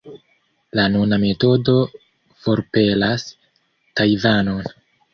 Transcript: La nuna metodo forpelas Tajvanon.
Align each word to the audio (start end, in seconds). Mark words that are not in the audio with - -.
La 0.79 0.85
nuna 0.93 1.19
metodo 1.25 1.77
forpelas 2.47 3.31
Tajvanon. 4.01 4.71